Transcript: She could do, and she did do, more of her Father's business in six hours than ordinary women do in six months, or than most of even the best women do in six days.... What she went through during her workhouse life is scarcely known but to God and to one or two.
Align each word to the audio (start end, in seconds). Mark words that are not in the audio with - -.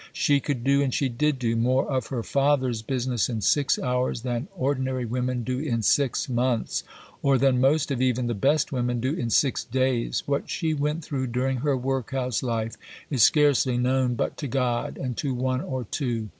She 0.13 0.39
could 0.39 0.63
do, 0.63 0.81
and 0.81 0.91
she 0.91 1.09
did 1.09 1.37
do, 1.37 1.55
more 1.55 1.87
of 1.87 2.07
her 2.07 2.23
Father's 2.23 2.81
business 2.81 3.29
in 3.29 3.41
six 3.41 3.77
hours 3.77 4.23
than 4.23 4.47
ordinary 4.57 5.05
women 5.05 5.43
do 5.43 5.59
in 5.59 5.83
six 5.83 6.27
months, 6.27 6.83
or 7.21 7.37
than 7.37 7.61
most 7.61 7.91
of 7.91 8.01
even 8.01 8.25
the 8.25 8.33
best 8.33 8.71
women 8.71 8.99
do 8.99 9.13
in 9.13 9.29
six 9.29 9.63
days.... 9.63 10.23
What 10.25 10.49
she 10.49 10.73
went 10.73 11.05
through 11.05 11.27
during 11.27 11.57
her 11.57 11.77
workhouse 11.77 12.41
life 12.41 12.77
is 13.11 13.21
scarcely 13.21 13.77
known 13.77 14.15
but 14.15 14.37
to 14.37 14.47
God 14.47 14.97
and 14.97 15.15
to 15.17 15.35
one 15.35 15.61
or 15.61 15.83
two. 15.83 16.29